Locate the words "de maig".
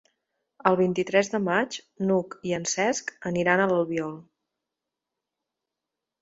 1.33-1.77